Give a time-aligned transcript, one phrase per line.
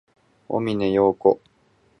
[0.47, 1.39] 小峰洋子